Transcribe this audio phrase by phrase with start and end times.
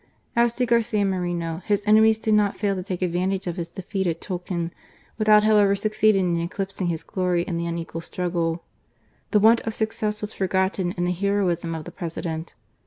[0.35, 4.07] As to Garcia Moreno, his enemies did not fail to take advantage of his defeat
[4.07, 4.73] at Tulcan,
[5.19, 8.63] without however succeeding in eclipsing his glory in the unequal struggle:
[9.29, 12.55] the want of success was forgotten in the heroism of the President.